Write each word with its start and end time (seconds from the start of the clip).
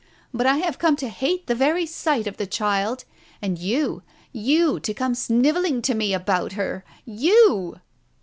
But 0.33 0.47
I 0.47 0.57
have 0.57 0.79
come 0.79 0.95
to 0.95 1.09
hate 1.09 1.45
the 1.45 1.53
very 1.53 1.85
sight 1.85 2.25
of 2.25 2.37
the 2.37 2.47
child! 2.47 3.05
And 3.39 3.59
you— 3.59 4.01
you 4.51 4.79
to 4.79 4.95
come 4.95 5.13
snivelling 5.13 5.83
to 5.83 5.93
me 5.93 6.11
about 6.11 6.53
her.... 6.53 6.83
You 7.05 7.79